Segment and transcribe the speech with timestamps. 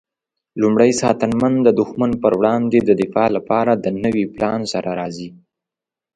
[0.61, 5.29] لومړی ساتنمن د دښمن پر وړاندې د دفاع لپاره د نوي پلان سره راځي.